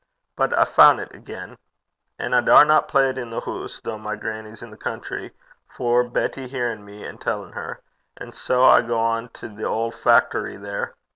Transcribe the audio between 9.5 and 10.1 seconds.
auld